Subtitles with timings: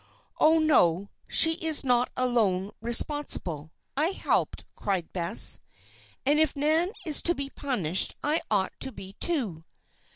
[0.39, 3.71] "Oh, no, she is not alone responsible.
[3.95, 5.59] I helped," cried Bess,
[6.25, 9.63] "and if Nan is to be punished, I ought to be, too."